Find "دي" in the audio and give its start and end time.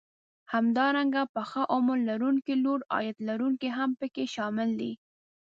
4.79-4.91